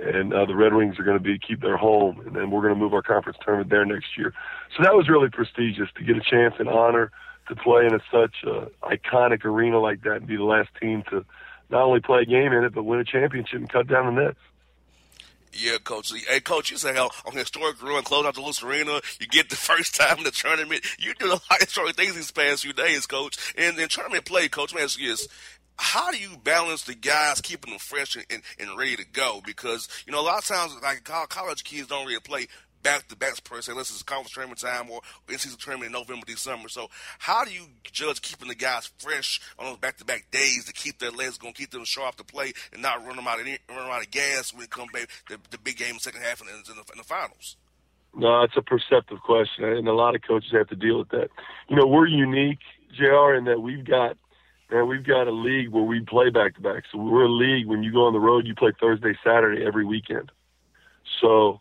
and 0.00 0.32
uh, 0.32 0.44
the 0.46 0.56
Red 0.56 0.74
Wings 0.74 0.98
are 0.98 1.02
going 1.02 1.18
to 1.18 1.22
be 1.22 1.38
keep 1.38 1.60
their 1.60 1.76
home, 1.76 2.20
and 2.26 2.34
then 2.34 2.50
we're 2.50 2.62
going 2.62 2.74
to 2.74 2.80
move 2.80 2.94
our 2.94 3.02
conference 3.02 3.38
tournament 3.44 3.70
there 3.70 3.84
next 3.84 4.16
year. 4.16 4.32
So 4.76 4.82
that 4.82 4.94
was 4.94 5.08
really 5.08 5.28
prestigious 5.28 5.88
to 5.96 6.04
get 6.04 6.16
a 6.16 6.20
chance 6.20 6.54
and 6.58 6.68
honor 6.68 7.10
to 7.48 7.56
play 7.56 7.86
in 7.86 7.94
a 7.94 8.00
such 8.10 8.36
uh, 8.46 8.66
iconic 8.82 9.44
arena 9.44 9.78
like 9.78 10.02
that 10.02 10.16
and 10.16 10.26
be 10.26 10.36
the 10.36 10.44
last 10.44 10.70
team 10.80 11.02
to 11.10 11.24
not 11.68 11.82
only 11.82 12.00
play 12.00 12.22
a 12.22 12.24
game 12.24 12.52
in 12.52 12.64
it 12.64 12.74
but 12.74 12.84
win 12.84 13.00
a 13.00 13.04
championship 13.04 13.58
and 13.58 13.68
cut 13.68 13.86
down 13.86 14.14
the 14.14 14.22
nets. 14.22 14.38
Yeah, 15.52 15.78
coach. 15.82 16.12
Hey, 16.28 16.40
coach, 16.40 16.70
you 16.70 16.76
say 16.76 16.94
how 16.94 17.10
on 17.26 17.32
historic 17.32 17.82
run, 17.82 18.04
close 18.04 18.24
out 18.24 18.34
the 18.34 18.40
Louis 18.40 18.62
Arena, 18.62 19.00
you 19.18 19.26
get 19.26 19.50
the 19.50 19.56
first 19.56 19.96
time 19.96 20.18
in 20.18 20.24
the 20.24 20.30
tournament. 20.30 20.84
You 20.98 21.12
do 21.14 21.26
a 21.26 21.30
lot 21.30 21.42
of 21.50 21.60
historic 21.60 21.96
things 21.96 22.14
these 22.14 22.30
past 22.30 22.62
few 22.62 22.72
days, 22.72 23.06
coach. 23.06 23.36
And 23.58 23.76
then 23.76 23.88
tournament 23.88 24.24
play, 24.24 24.48
coach, 24.48 24.72
man, 24.74 24.84
is 24.84 25.28
how 25.80 26.10
do 26.10 26.18
you 26.18 26.36
balance 26.44 26.84
the 26.84 26.94
guys 26.94 27.40
keeping 27.40 27.70
them 27.70 27.78
fresh 27.78 28.14
and, 28.14 28.26
and, 28.30 28.42
and, 28.58 28.78
ready 28.78 28.96
to 28.96 29.06
go? 29.06 29.40
Because 29.44 29.88
you 30.06 30.12
know 30.12 30.20
a 30.20 30.22
lot 30.22 30.38
of 30.38 30.44
times, 30.44 30.76
like 30.82 31.04
college 31.04 31.64
kids 31.64 31.88
don't 31.88 32.06
really 32.06 32.20
play 32.20 32.48
back 32.82 33.08
to 33.08 33.16
backs 33.16 33.40
per 33.40 33.60
se 33.62 33.72
unless 33.72 33.90
it's 33.90 34.02
conference 34.02 34.32
tournament 34.32 34.60
time 34.60 34.90
or 34.90 35.00
in 35.28 35.38
season 35.38 35.58
tournament 35.58 35.86
in 35.86 35.92
November, 35.92 36.26
December. 36.26 36.68
So 36.68 36.88
how 37.18 37.44
do 37.44 37.52
you 37.52 37.64
judge 37.90 38.20
keeping 38.20 38.48
the 38.48 38.54
guys 38.54 38.90
fresh 38.98 39.40
on 39.58 39.66
those 39.66 39.78
back 39.78 39.96
to 39.98 40.04
back 40.04 40.30
days 40.30 40.66
to 40.66 40.72
keep 40.72 40.98
their 40.98 41.10
legs 41.10 41.38
going, 41.38 41.54
keep 41.54 41.70
them 41.70 41.84
sharp 41.84 42.16
to 42.16 42.24
play, 42.24 42.52
and 42.72 42.82
not 42.82 43.04
run 43.06 43.16
them 43.16 43.26
out 43.26 43.40
of 43.40 43.46
run 43.46 43.56
them 43.68 43.78
out 43.78 44.02
of 44.02 44.10
gas 44.10 44.52
when 44.52 44.64
it 44.64 44.70
comes 44.70 44.92
back 44.92 45.08
the, 45.30 45.38
the 45.50 45.58
big 45.58 45.78
game 45.78 45.98
second 45.98 46.20
half 46.20 46.42
and 46.42 46.50
in 46.50 46.56
the, 46.66 46.92
in 46.92 46.98
the 46.98 47.04
finals? 47.04 47.56
No, 48.14 48.42
it's 48.42 48.56
a 48.56 48.62
perceptive 48.62 49.20
question, 49.20 49.64
and 49.64 49.88
a 49.88 49.94
lot 49.94 50.14
of 50.14 50.22
coaches 50.26 50.50
have 50.52 50.68
to 50.68 50.76
deal 50.76 50.98
with 50.98 51.10
that. 51.10 51.28
You 51.68 51.76
know, 51.76 51.86
we're 51.86 52.06
unique, 52.06 52.58
Jr. 52.92 53.34
In 53.34 53.44
that 53.44 53.60
we've 53.60 53.84
got 53.84 54.16
man, 54.70 54.88
we've 54.88 55.06
got 55.06 55.26
a 55.26 55.32
league 55.32 55.70
where 55.70 55.84
we 55.84 56.00
play 56.00 56.30
back 56.30 56.54
to 56.56 56.60
back. 56.60 56.84
So 56.90 56.98
we're 56.98 57.24
a 57.24 57.32
league 57.32 57.66
when 57.66 57.82
you 57.82 57.92
go 57.92 58.06
on 58.06 58.12
the 58.12 58.20
road, 58.20 58.46
you 58.46 58.54
play 58.54 58.72
Thursday, 58.78 59.14
Saturday 59.24 59.64
every 59.66 59.84
weekend. 59.84 60.30
So 61.20 61.60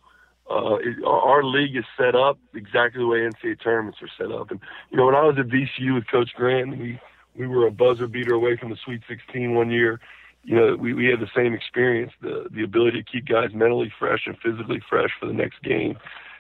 uh, 0.50 0.76
it, 0.76 1.04
our 1.06 1.44
league 1.44 1.76
is 1.76 1.86
set 1.98 2.16
up 2.16 2.40
exactly 2.54 3.02
the 3.02 3.08
way 3.08 3.20
NCAA 3.20 3.62
tournaments 3.62 4.00
are 4.02 4.10
set 4.18 4.32
up. 4.32 4.52
And 4.52 4.60
you 4.92 4.98
know, 4.98 5.06
when 5.06 5.16
I 5.16 5.24
was 5.24 5.38
at 5.38 5.48
VCU 5.48 5.96
with 5.96 6.08
Coach 6.08 6.32
Grant, 6.36 6.78
we 6.78 7.00
we 7.36 7.48
were 7.48 7.68
a 7.68 7.72
buzzer 7.72 8.08
beater 8.08 8.34
away 8.34 8.58
from 8.58 8.70
the 8.70 8.78
Sweet 8.84 9.02
16 9.08 9.54
one 9.54 9.70
year. 9.70 10.00
You 10.44 10.56
know, 10.56 10.76
we 10.76 10.94
we 10.94 11.06
had 11.06 11.20
the 11.20 11.30
same 11.36 11.54
experience, 11.54 12.12
the 12.22 12.48
the 12.52 12.64
ability 12.64 13.04
to 13.04 13.12
keep 13.12 13.28
guys 13.28 13.50
mentally 13.54 13.92
fresh 14.00 14.24
and 14.26 14.38
physically 14.40 14.82
fresh 14.90 15.10
for 15.20 15.26
the 15.26 15.34
next 15.34 15.62
game. 15.62 15.98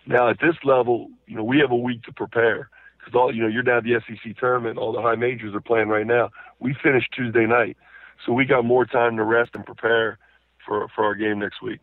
Now 0.08 0.30
at 0.30 0.40
this 0.40 0.56
level, 0.64 1.10
you 1.28 1.36
know, 1.36 1.44
we 1.44 1.60
have 1.60 1.72
a 1.72 1.76
week 1.76 2.04
to 2.04 2.14
prepare 2.14 2.70
because 3.10 3.20
all 3.20 3.36
you 3.36 3.42
know, 3.42 3.48
you're 3.48 3.63
down 3.63 3.84
the 3.84 4.00
SEC 4.08 4.38
tournament. 4.38 4.78
All 4.78 4.92
the 4.92 5.01
high 5.01 5.16
majors 5.16 5.56
are 5.56 5.62
playing 5.62 5.88
right 5.88 6.06
now. 6.06 6.30
We 6.60 6.75
finished 6.82 7.08
Tuesday 7.16 7.46
night, 7.46 7.78
so 8.25 8.34
we 8.34 8.46
got 8.46 8.66
more 8.66 8.86
time 8.86 9.18
to 9.18 9.24
rest 9.24 9.51
and 9.54 9.66
prepare 9.66 10.18
for 10.66 10.88
for 10.96 11.04
our 11.04 11.16
game 11.16 11.39
next 11.39 11.62
week. 11.62 11.80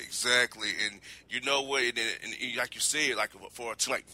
Exactly, 0.00 0.70
and 0.84 1.00
you 1.28 1.40
know 1.42 1.62
what? 1.62 1.82
And, 1.82 1.98
and, 1.98 2.56
like 2.56 2.74
you 2.74 2.80
said, 2.80 3.16
like 3.16 3.30
for 3.52 3.72
a 3.72 3.90
like 3.90 4.04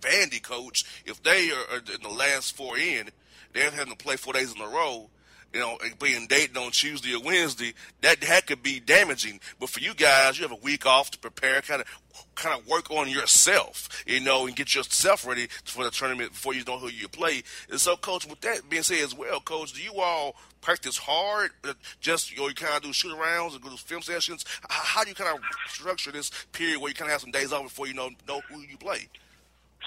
Vandy, 0.00 0.42
coach, 0.42 0.84
if 1.04 1.22
they 1.22 1.50
are 1.50 1.78
in 1.78 2.02
the 2.02 2.08
last 2.08 2.56
four 2.56 2.78
in, 2.78 3.10
they're 3.52 3.70
having 3.70 3.92
to 3.92 4.04
play 4.04 4.16
four 4.16 4.32
days 4.32 4.54
in 4.54 4.60
a 4.62 4.68
row 4.68 5.10
you 5.52 5.60
know, 5.60 5.78
being 6.00 6.26
dating 6.26 6.56
on 6.56 6.70
Tuesday 6.70 7.14
or 7.14 7.22
Wednesday, 7.22 7.72
that 8.02 8.20
that 8.20 8.46
could 8.46 8.62
be 8.62 8.80
damaging. 8.80 9.40
But 9.58 9.70
for 9.70 9.80
you 9.80 9.94
guys, 9.94 10.38
you 10.38 10.42
have 10.42 10.52
a 10.52 10.62
week 10.62 10.86
off 10.86 11.10
to 11.12 11.18
prepare, 11.18 11.62
kind 11.62 11.80
of 11.80 11.86
kind 12.34 12.58
of 12.58 12.66
work 12.66 12.90
on 12.90 13.08
yourself, 13.08 13.88
you 14.06 14.20
know, 14.20 14.46
and 14.46 14.54
get 14.54 14.74
yourself 14.74 15.26
ready 15.26 15.48
for 15.64 15.84
the 15.84 15.90
tournament 15.90 16.32
before 16.32 16.54
you 16.54 16.64
know 16.64 16.78
who 16.78 16.88
you 16.88 17.08
play. 17.08 17.42
And 17.70 17.80
so, 17.80 17.96
coach, 17.96 18.26
with 18.26 18.40
that 18.42 18.68
being 18.68 18.82
said 18.82 19.02
as 19.04 19.14
well, 19.14 19.40
coach, 19.40 19.72
do 19.72 19.82
you 19.82 19.94
all 19.94 20.36
practice 20.60 20.98
hard? 20.98 21.50
Uh, 21.64 21.74
just 22.00 22.30
you 22.30 22.38
know, 22.38 22.48
you 22.48 22.54
kind 22.54 22.76
of 22.76 22.82
do 22.82 22.92
shoot 22.92 23.14
arounds 23.16 23.54
and 23.54 23.62
go 23.62 23.70
to 23.70 23.76
film 23.76 24.02
sessions. 24.02 24.44
How, 24.68 24.82
how 24.82 25.02
do 25.02 25.10
you 25.10 25.14
kind 25.14 25.36
of 25.36 25.40
structure 25.68 26.12
this 26.12 26.30
period 26.52 26.80
where 26.80 26.90
you 26.90 26.94
kind 26.94 27.08
of 27.08 27.12
have 27.12 27.20
some 27.20 27.30
days 27.30 27.52
off 27.52 27.62
before 27.62 27.86
you 27.86 27.94
know 27.94 28.10
know 28.26 28.40
who 28.50 28.60
you 28.60 28.76
play? 28.76 29.08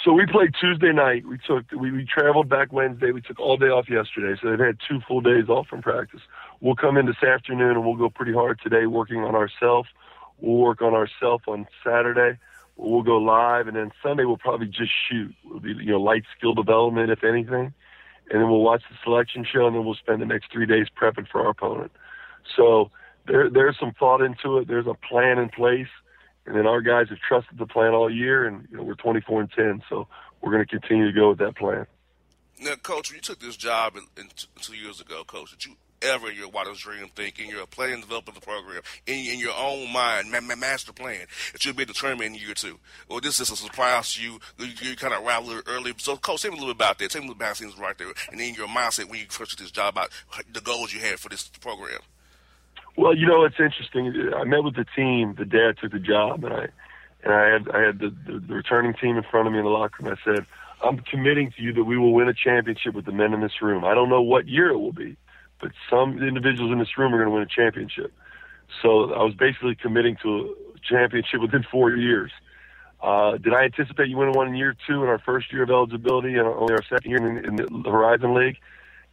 So 0.03 0.13
we 0.13 0.25
played 0.25 0.55
Tuesday 0.59 0.91
night. 0.91 1.27
We 1.27 1.37
took 1.37 1.65
we, 1.71 1.91
we 1.91 2.05
traveled 2.05 2.49
back 2.49 2.73
Wednesday. 2.73 3.11
We 3.11 3.21
took 3.21 3.39
all 3.39 3.55
day 3.55 3.67
off 3.67 3.87
yesterday, 3.87 4.39
so 4.41 4.49
they've 4.49 4.59
had 4.59 4.77
two 4.87 4.99
full 5.07 5.21
days 5.21 5.47
off 5.47 5.67
from 5.67 5.83
practice. 5.83 6.21
We'll 6.59 6.75
come 6.75 6.97
in 6.97 7.05
this 7.05 7.21
afternoon 7.21 7.71
and 7.71 7.85
we'll 7.85 7.95
go 7.95 8.09
pretty 8.09 8.33
hard 8.33 8.59
today 8.63 8.87
working 8.87 9.17
on 9.17 9.35
ourselves. 9.35 9.89
We'll 10.39 10.57
work 10.57 10.81
on 10.81 10.95
ourselves 10.95 11.43
on 11.47 11.67
Saturday. 11.83 12.39
We'll 12.77 13.03
go 13.03 13.17
live, 13.17 13.67
and 13.67 13.75
then 13.77 13.91
Sunday 14.01 14.25
we'll 14.25 14.37
probably 14.37 14.65
just 14.65 14.91
shoot. 15.07 15.35
It'll 15.45 15.59
be 15.59 15.73
you 15.73 15.91
know 15.91 16.01
light 16.01 16.23
skill 16.35 16.55
development, 16.55 17.11
if 17.11 17.23
anything, 17.23 17.71
and 18.31 18.41
then 18.41 18.49
we'll 18.49 18.61
watch 18.61 18.81
the 18.89 18.95
selection 19.03 19.45
show, 19.45 19.67
and 19.67 19.75
then 19.75 19.85
we'll 19.85 19.93
spend 19.93 20.19
the 20.19 20.25
next 20.25 20.51
three 20.51 20.65
days 20.65 20.87
prepping 20.99 21.27
for 21.27 21.41
our 21.41 21.49
opponent. 21.49 21.91
So 22.57 22.89
there 23.27 23.51
there's 23.51 23.77
some 23.79 23.91
thought 23.99 24.21
into 24.21 24.57
it. 24.57 24.67
There's 24.67 24.87
a 24.87 24.95
plan 24.95 25.37
in 25.37 25.49
place 25.49 25.89
and 26.51 26.59
then 26.59 26.67
our 26.67 26.81
guys 26.81 27.07
have 27.07 27.19
trusted 27.19 27.57
the 27.57 27.65
plan 27.65 27.93
all 27.93 28.09
year, 28.09 28.45
and 28.45 28.67
you 28.69 28.75
know, 28.75 28.83
we're 28.83 28.95
24 28.95 29.39
and 29.39 29.51
10, 29.53 29.83
so 29.87 30.05
we're 30.41 30.51
going 30.51 30.65
to 30.65 30.69
continue 30.69 31.05
to 31.05 31.17
go 31.17 31.29
with 31.29 31.37
that 31.37 31.55
plan. 31.55 31.85
Now, 32.61 32.75
Coach, 32.75 33.09
when 33.09 33.15
you 33.15 33.21
took 33.21 33.39
this 33.39 33.55
job 33.55 33.95
in, 33.95 34.03
in 34.21 34.27
t- 34.35 34.47
two 34.59 34.75
years 34.75 34.99
ago, 34.99 35.23
Coach, 35.23 35.51
did 35.51 35.65
you 35.65 35.75
ever 36.01 36.29
in 36.29 36.35
your 36.35 36.49
wildest 36.49 36.81
dream 36.81 37.07
think 37.15 37.39
in 37.39 37.47
your 37.47 37.65
planning 37.67 38.01
development 38.01 38.35
of 38.35 38.43
the 38.43 38.45
program, 38.45 38.81
in, 39.07 39.31
in 39.31 39.39
your 39.39 39.53
own 39.57 39.93
mind, 39.93 40.29
ma- 40.29 40.41
ma- 40.41 40.57
master 40.57 40.91
plan, 40.91 41.25
that 41.53 41.63
you'd 41.63 41.77
be 41.77 41.85
determined 41.85 42.35
in 42.35 42.35
year 42.35 42.53
two? 42.53 42.77
Or 43.07 43.21
this 43.21 43.39
is 43.39 43.49
a 43.49 43.55
surprise 43.55 44.15
to 44.15 44.21
you, 44.21 44.39
you, 44.59 44.73
you 44.81 44.97
kind 44.97 45.13
of 45.13 45.23
arrived 45.23 45.45
a 45.45 45.47
little 45.47 45.73
early. 45.73 45.93
So, 45.99 46.17
Coach, 46.17 46.41
tell 46.41 46.51
me 46.51 46.57
a 46.57 46.59
little 46.59 46.73
bit 46.73 46.83
about 46.83 46.99
that. 46.99 47.11
Tell 47.11 47.21
me 47.21 47.29
a 47.29 47.31
about 47.31 47.55
things 47.55 47.79
right 47.79 47.97
there, 47.97 48.11
and 48.29 48.41
then 48.41 48.55
your 48.55 48.67
mindset 48.67 49.09
when 49.09 49.21
you 49.21 49.25
first 49.29 49.51
took 49.51 49.61
this 49.61 49.71
job, 49.71 49.93
about 49.93 50.11
the 50.51 50.59
goals 50.59 50.93
you 50.93 50.99
had 50.99 51.17
for 51.17 51.29
this 51.29 51.47
program. 51.47 52.01
Well, 52.97 53.15
you 53.15 53.25
know, 53.25 53.45
it's 53.45 53.59
interesting. 53.59 54.31
I 54.35 54.43
met 54.43 54.63
with 54.63 54.75
the 54.75 54.85
team 54.95 55.35
the 55.37 55.45
day 55.45 55.69
I 55.69 55.73
took 55.79 55.91
the 55.91 55.99
job, 55.99 56.43
and 56.43 56.53
I 56.53 56.67
and 57.23 57.33
I 57.33 57.47
had 57.49 57.69
I 57.69 57.81
had 57.81 57.99
the, 57.99 58.09
the, 58.25 58.39
the 58.39 58.53
returning 58.53 58.93
team 58.93 59.17
in 59.17 59.23
front 59.23 59.47
of 59.47 59.53
me 59.53 59.59
in 59.59 59.65
the 59.65 59.71
locker 59.71 60.03
room. 60.03 60.15
I 60.17 60.23
said, 60.25 60.45
"I'm 60.83 60.99
committing 60.99 61.51
to 61.55 61.63
you 61.63 61.73
that 61.73 61.83
we 61.83 61.97
will 61.97 62.13
win 62.13 62.27
a 62.27 62.33
championship 62.33 62.93
with 62.93 63.05
the 63.05 63.11
men 63.11 63.33
in 63.33 63.41
this 63.41 63.61
room. 63.61 63.85
I 63.85 63.93
don't 63.93 64.09
know 64.09 64.21
what 64.21 64.47
year 64.47 64.69
it 64.69 64.77
will 64.77 64.93
be, 64.93 65.15
but 65.59 65.71
some 65.89 66.21
individuals 66.21 66.71
in 66.71 66.79
this 66.79 66.97
room 66.97 67.13
are 67.13 67.17
going 67.17 67.29
to 67.29 67.33
win 67.33 67.43
a 67.43 67.45
championship." 67.45 68.13
So 68.81 69.13
I 69.13 69.23
was 69.23 69.33
basically 69.35 69.75
committing 69.75 70.17
to 70.23 70.55
a 70.75 70.79
championship 70.79 71.41
within 71.41 71.63
four 71.69 71.91
years. 71.91 72.31
Uh, 73.01 73.37
did 73.37 73.53
I 73.53 73.63
anticipate 73.63 74.09
you 74.09 74.17
winning 74.17 74.35
one 74.35 74.47
in 74.47 74.55
year 74.55 74.75
two 74.87 75.03
in 75.03 75.09
our 75.09 75.19
first 75.19 75.51
year 75.51 75.63
of 75.63 75.69
eligibility 75.69 76.35
and 76.35 76.47
only 76.47 76.73
our 76.73 76.83
second 76.83 77.09
year 77.09 77.17
in, 77.17 77.45
in 77.45 77.55
the 77.55 77.89
Horizon 77.89 78.33
League? 78.33 78.57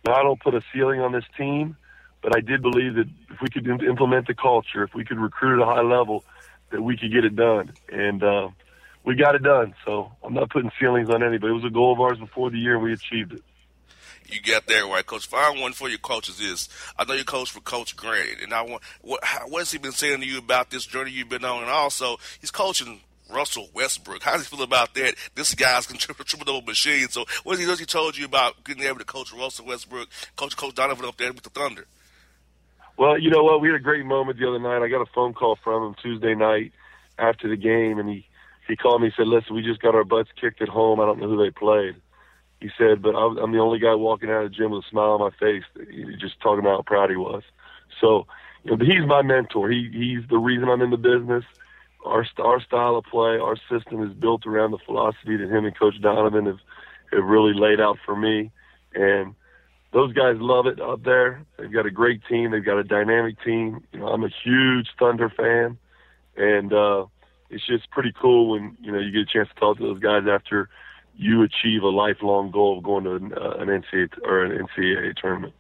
I 0.07 0.23
don't 0.23 0.41
put 0.41 0.55
a 0.55 0.63
ceiling 0.73 1.01
on 1.01 1.13
this 1.13 1.25
team. 1.37 1.77
But 2.23 2.37
I 2.37 2.41
did 2.41 2.63
believe 2.63 2.95
that 2.95 3.09
if 3.31 3.41
we 3.41 3.49
could 3.49 3.67
implement 3.67 4.27
the 4.27 4.35
culture, 4.35 4.83
if 4.83 4.95
we 4.95 5.05
could 5.05 5.19
recruit 5.19 5.61
at 5.61 5.69
a 5.69 5.71
high 5.71 5.83
level, 5.83 6.25
that 6.71 6.83
we 6.83 6.97
could 6.97 7.13
get 7.13 7.25
it 7.25 7.37
done. 7.37 7.73
And 7.91 8.23
uh, 8.23 8.49
we 9.05 9.15
got 9.15 9.35
it 9.35 9.43
done. 9.43 9.75
So 9.85 10.13
I'm 10.23 10.35
not 10.35 10.51
putting 10.51 10.71
ceilings 10.81 11.09
on 11.11 11.23
anybody. 11.23 11.53
It 11.53 11.55
was 11.55 11.65
a 11.65 11.71
goal 11.71 11.93
of 11.93 12.01
ours 12.01 12.19
before 12.19 12.51
the 12.51 12.59
year, 12.59 12.75
and 12.75 12.83
we 12.83 12.93
achieved 12.93 13.33
it. 13.33 13.43
You 14.31 14.43
got 14.43 14.67
there 14.67 14.87
right, 14.87 15.07
Coach. 15.07 15.27
Final 15.27 15.63
one 15.63 15.73
for 15.73 15.89
your 15.89 15.99
coaches 15.99 16.39
is 16.39 16.69
I 16.99 17.05
know 17.05 17.15
you 17.15 17.25
coach 17.25 17.51
for 17.51 17.61
Coach 17.61 17.97
Grant, 17.97 18.43
and 18.43 18.53
I 18.53 18.61
want 18.61 18.83
what 19.01 19.25
how, 19.25 19.49
what 19.49 19.61
has 19.61 19.71
he 19.71 19.79
been 19.79 19.93
saying 19.93 20.21
to 20.21 20.27
you 20.27 20.37
about 20.37 20.69
this 20.69 20.85
journey 20.85 21.11
you've 21.11 21.31
been 21.31 21.47
on, 21.47 21.63
and 21.63 21.71
also 21.71 22.19
he's 22.39 22.51
coaching 22.51 23.01
Russell 23.33 23.69
Westbrook. 23.73 24.23
How 24.23 24.33
does 24.33 24.47
he 24.47 24.55
feel 24.55 24.65
about 24.65 24.95
that? 24.95 25.15
This 25.35 25.55
guy's 25.55 25.91
a 25.91 25.95
triple 25.95 26.45
double 26.45 26.61
machine. 26.63 27.09
So 27.09 27.25
what 27.45 27.59
has 27.59 27.67
he, 27.67 27.77
he 27.77 27.87
told 27.87 28.19
you 28.19 28.27
about 28.27 28.65
getting 28.65 28.85
able 28.85 28.99
to 28.99 29.05
coach 29.05 29.33
Russell 29.33 29.65
Westbrook, 29.65 30.11
coach 30.37 30.57
Coach 30.59 30.75
Donovan 30.75 31.07
up 31.07 31.17
there 31.17 31.33
with 31.33 31.43
the 31.43 31.51
Thunder? 31.51 31.87
Well, 32.99 33.17
you 33.17 33.31
know 33.31 33.45
what? 33.45 33.61
We 33.61 33.69
had 33.69 33.77
a 33.77 33.81
great 33.83 34.05
moment 34.05 34.41
the 34.41 34.49
other 34.49 34.59
night. 34.59 34.83
I 34.83 34.89
got 34.89 35.01
a 35.01 35.13
phone 35.15 35.33
call 35.33 35.57
from 35.63 35.85
him 35.85 35.95
Tuesday 36.03 36.35
night 36.35 36.73
after 37.17 37.49
the 37.49 37.57
game, 37.57 37.99
and 37.99 38.09
he 38.09 38.27
he 38.67 38.77
called 38.77 39.01
me 39.01 39.07
and 39.07 39.15
said, 39.17 39.29
"Listen, 39.29 39.55
we 39.55 39.63
just 39.63 39.81
got 39.81 39.95
our 39.95 40.05
butts 40.05 40.31
kicked 40.39 40.61
at 40.61 40.69
home. 40.69 40.99
I 40.99 41.07
don't 41.07 41.21
know 41.21 41.29
who 41.29 41.43
they 41.43 41.51
played." 41.51 41.95
He 42.61 42.71
said, 42.77 43.01
"But 43.01 43.15
I'm 43.15 43.53
the 43.53 43.61
only 43.61 43.79
guy 43.79 43.95
walking 43.95 44.31
out 44.31 44.45
of 44.45 44.51
the 44.51 44.57
gym 44.57 44.73
with 44.73 44.85
a 44.85 44.89
smile 44.89 45.13
on 45.13 45.21
my 45.21 45.31
face, 45.31 45.63
just 46.19 46.41
talking 46.41 46.59
about 46.59 46.79
how 46.79 46.83
proud 46.83 47.11
he 47.11 47.17
was." 47.17 47.45
So, 48.01 48.27
you 48.65 48.77
know, 48.77 48.85
he's 48.85 49.07
my 49.07 49.23
mentor. 49.23 49.71
He 49.71 49.89
he's 49.93 50.29
the 50.29 50.39
reason 50.39 50.69
I'm 50.69 50.83
in 50.83 50.91
the 50.91 50.97
business. 50.97 51.45
Our 52.05 52.27
our 52.39 52.61
style 52.61 52.97
of 52.97 53.05
play, 53.05 53.39
our 53.39 53.57
system 53.71 54.03
is 54.03 54.13
built 54.13 54.45
around 54.45 54.73
the 54.73 54.79
philosophy 54.79 55.37
that 55.37 55.49
him 55.49 55.65
and 55.65 55.79
Coach 55.79 56.01
Donovan 56.01 56.47
have 56.47 56.61
have 57.13 57.25
really 57.25 57.55
laid 57.55 57.81
out 57.81 57.99
for 58.05 58.17
me, 58.17 58.51
and 58.93 59.37
those 59.93 60.13
guys 60.13 60.37
love 60.39 60.67
it 60.67 60.81
up 60.81 61.03
there. 61.03 61.45
They've 61.57 61.73
got 61.73 61.87
a 61.87 61.91
great 61.91 62.21
team. 62.29 62.51
They've 62.51 62.65
got 62.65 62.79
a 62.79 62.85
dynamic 62.85 63.43
team. 63.43 63.85
You 63.93 64.01
know, 64.01 64.09
I'm 64.09 64.25
a 64.25 64.31
huge 64.45 64.89
Thunder 64.99 65.31
fan, 65.31 65.79
and 66.37 66.73
uh, 66.73 67.07
it's 67.51 67.67
just 67.67 67.91
pretty 67.91 68.13
cool 68.21 68.51
when 68.51 68.77
you 68.81 68.93
know 68.93 68.99
you 68.99 69.13
get 69.13 69.23
a 69.23 69.33
chance 69.33 69.49
to 69.49 69.61
talk 69.61 69.79
to 69.79 69.83
those 69.83 70.01
guys 70.01 70.25
after 70.31 70.69
you 71.17 71.43
achieve 71.43 71.83
a 71.83 71.89
lifelong 71.89 72.51
goal 72.51 72.79
of 72.79 72.85
going 72.85 73.05
to 73.05 73.15
an, 73.15 73.33
uh, 73.35 73.51
an 73.59 73.69
NCAA 73.69 74.09
or 74.23 74.45
an 74.45 74.67
NCAA 74.67 75.17
tournament. 75.17 75.55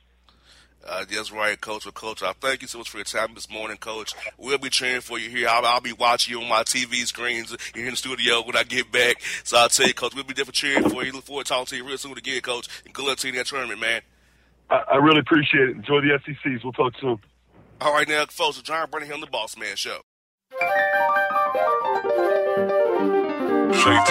Uh, 0.86 1.04
that's 1.10 1.30
right, 1.30 1.60
Coach. 1.60 1.84
Well, 1.84 1.92
Coach, 1.92 2.22
I 2.22 2.32
thank 2.32 2.62
you 2.62 2.68
so 2.68 2.78
much 2.78 2.88
for 2.88 2.96
your 2.96 3.04
time 3.04 3.34
this 3.34 3.50
morning, 3.50 3.76
Coach. 3.76 4.14
We'll 4.38 4.56
be 4.56 4.70
cheering 4.70 5.02
for 5.02 5.18
you 5.18 5.28
here. 5.28 5.48
I'll, 5.48 5.66
I'll 5.66 5.80
be 5.80 5.92
watching 5.92 6.32
you 6.32 6.42
on 6.42 6.48
my 6.48 6.62
TV 6.62 7.04
screens 7.06 7.54
here 7.74 7.84
in 7.84 7.90
the 7.90 7.96
studio 7.96 8.42
when 8.42 8.56
I 8.56 8.62
get 8.62 8.90
back. 8.90 9.20
So 9.44 9.58
I'll 9.58 9.68
tell 9.68 9.86
you, 9.86 9.92
Coach, 9.92 10.14
we'll 10.14 10.24
be 10.24 10.32
different 10.32 10.54
cheering 10.54 10.88
for 10.88 11.04
you. 11.04 11.12
Look 11.12 11.24
forward 11.24 11.44
to 11.44 11.50
talking 11.50 11.66
to 11.66 11.76
you 11.76 11.84
real 11.86 11.98
soon 11.98 12.16
again, 12.16 12.40
Coach. 12.40 12.68
And 12.86 12.94
good 12.94 13.04
luck 13.04 13.18
to 13.18 13.26
you 13.26 13.34
in 13.34 13.38
that 13.38 13.46
tournament, 13.46 13.80
man. 13.80 14.00
I, 14.70 14.82
I 14.92 14.96
really 14.96 15.20
appreciate 15.20 15.70
it. 15.70 15.76
Enjoy 15.76 16.00
the 16.00 16.18
SECs. 16.24 16.62
We'll 16.62 16.72
talk 16.72 16.94
soon. 17.00 17.18
All 17.80 17.92
right, 17.92 18.08
now, 18.08 18.26
folks, 18.26 18.60
John 18.62 18.90
Brannen 18.90 19.06
here 19.06 19.14
on 19.14 19.20
the 19.20 19.26
Boss 19.26 19.56
Man 19.56 19.76
Show. 19.76 20.00
Shades 23.72 24.10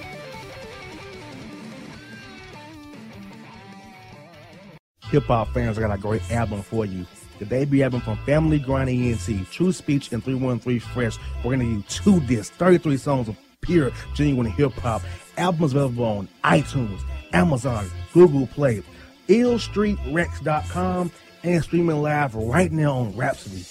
Hip 5.12 5.24
hop 5.24 5.54
fans, 5.54 5.78
I 5.78 5.82
got 5.82 5.92
a 5.92 5.98
great 6.00 6.32
album 6.32 6.62
for 6.62 6.86
you 6.86 7.06
the 7.40 7.46
debut 7.46 7.84
album 7.84 8.02
from 8.02 8.18
Family 8.26 8.60
Grind 8.60 8.90
ENT, 8.90 9.50
True 9.50 9.72
Speech 9.72 10.12
and 10.12 10.24
313 10.24 10.80
Fresh. 10.80 11.18
We're 11.38 11.56
going 11.56 11.60
to 11.60 11.76
do 11.78 11.84
two 11.88 12.20
discs, 12.28 12.56
33 12.58 12.98
songs 12.98 13.30
of 13.30 13.38
pure, 13.62 13.92
genuine 14.14 14.48
hip 14.48 14.74
hop. 14.74 15.02
Albums 15.38 15.74
available 15.74 16.04
on 16.06 16.28
iTunes, 16.44 17.00
Amazon, 17.34 17.90
Google 18.14 18.48
Play, 18.48 18.82
illstreetrex.com, 19.28 21.12
and 21.44 21.64
streaming 21.64 22.02
live 22.02 22.36
right 22.36 22.72
now 22.72 22.98
on 22.98 23.16
Rhapsody, 23.16 23.64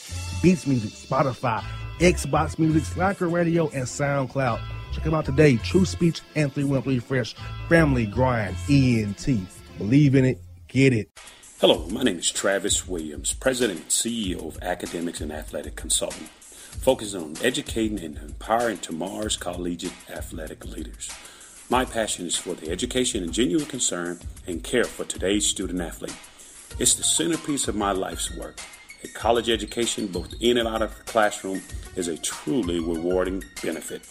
Beats 0.42 0.66
Music, 0.66 0.90
Spotify, 0.90 1.62
Xbox 1.98 2.58
Music, 2.58 2.84
Slacker 2.84 3.28
Radio, 3.28 3.68
and 3.70 3.84
SoundCloud. 3.84 4.60
Check 4.92 5.04
them 5.04 5.14
out 5.14 5.26
today. 5.26 5.56
True 5.58 5.84
Speech 5.84 6.22
and 6.34 6.52
313 6.52 7.00
Fresh, 7.00 7.34
Family 7.68 8.06
Grind 8.06 8.56
ENT. 8.70 9.28
Believe 9.76 10.14
in 10.14 10.24
it, 10.24 10.40
get 10.68 10.92
it. 10.92 11.10
Hello, 11.60 11.88
my 11.88 12.04
name 12.04 12.18
is 12.18 12.30
Travis 12.30 12.86
Williams, 12.86 13.32
President 13.32 13.80
and 13.80 13.88
CEO 13.88 14.46
of 14.46 14.62
Academics 14.62 15.20
and 15.20 15.32
Athletic 15.32 15.74
Consulting, 15.74 16.28
focusing 16.80 17.22
on 17.22 17.36
educating 17.42 18.00
and 18.00 18.18
empowering 18.18 18.78
tomorrow's 18.78 19.36
collegiate 19.36 19.92
athletic 20.10 20.64
leaders. 20.64 21.10
My 21.70 21.84
passion 21.84 22.26
is 22.26 22.36
for 22.36 22.54
the 22.54 22.70
education 22.70 23.22
and 23.22 23.32
genuine 23.32 23.66
concern 23.66 24.18
and 24.46 24.64
care 24.64 24.84
for 24.84 25.04
today's 25.04 25.46
student 25.46 25.80
athlete. 25.80 26.16
It's 26.78 26.94
the 26.94 27.02
centerpiece 27.02 27.66
of 27.68 27.76
my 27.76 27.92
life's 27.92 28.34
work. 28.34 28.58
A 29.04 29.08
college 29.08 29.50
education, 29.50 30.06
both 30.06 30.32
in 30.40 30.56
and 30.58 30.66
out 30.66 30.82
of 30.82 30.96
the 30.96 31.04
classroom, 31.04 31.60
is 31.94 32.08
a 32.08 32.18
truly 32.18 32.80
rewarding 32.80 33.44
benefit. 33.62 34.02